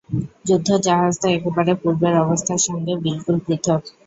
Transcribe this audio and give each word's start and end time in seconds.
যুদ্ধ-জাহাজ 0.47 1.13
তো 1.21 1.27
একেবারে 1.29 1.71
পূর্বের 1.81 2.13
অবস্থার 2.23 2.61
সঙ্গে 2.67 2.93
বিলকুল 3.03 3.37
পৃথক্। 3.45 3.83